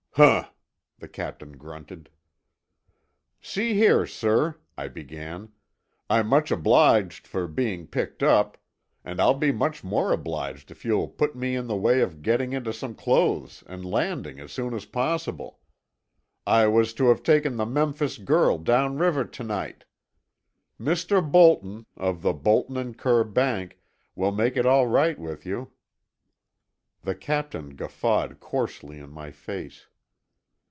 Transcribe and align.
"Huh!" 0.15 0.49
the 0.99 1.07
captain 1.07 1.53
grunted. 1.53 2.09
"See 3.39 3.75
here, 3.75 4.05
sir," 4.05 4.57
I 4.77 4.89
began. 4.89 5.53
"I'm 6.09 6.27
much 6.27 6.51
obliged 6.51 7.25
for 7.25 7.47
being 7.47 7.87
picked 7.87 8.21
up. 8.21 8.57
And 9.05 9.21
I'll 9.21 9.33
be 9.35 9.53
much 9.53 9.85
more 9.85 10.11
obliged 10.11 10.69
if 10.69 10.83
you'll 10.83 11.07
put 11.07 11.33
me 11.37 11.55
in 11.55 11.67
the 11.67 11.77
way 11.77 12.01
of 12.01 12.21
getting 12.21 12.51
into 12.51 12.73
some 12.73 12.93
clothes 12.93 13.63
and 13.67 13.85
landing 13.85 14.37
as 14.41 14.51
soon 14.51 14.73
as 14.73 14.83
possible. 14.83 15.61
I 16.45 16.67
was 16.67 16.93
to 16.95 17.05
have 17.07 17.23
taken 17.23 17.55
the 17.55 17.65
Memphis 17.65 18.17
Girl 18.17 18.57
down 18.57 18.97
river 18.97 19.23
to 19.23 19.43
night. 19.45 19.85
Mr. 20.77 21.21
Bolton, 21.23 21.85
of 21.95 22.21
the 22.21 22.33
Bolton 22.33 22.75
and 22.75 22.97
Kerr 22.97 23.23
bank 23.23 23.79
will 24.15 24.33
make 24.33 24.57
it 24.57 24.65
all 24.65 24.87
right 24.87 25.17
with 25.17 25.45
you." 25.45 25.71
The 27.03 27.15
captain 27.15 27.77
guffawed 27.77 28.41
coarsely 28.41 28.99
in 28.99 29.09
my 29.09 29.31
face. 29.31 29.87